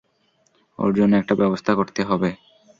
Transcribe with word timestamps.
ওর 0.79 0.91
জন্য 0.93 1.13
একটা 1.17 1.33
ব্যবস্থা 1.35 1.71
করতে 1.75 2.01
হবে। 2.03 2.29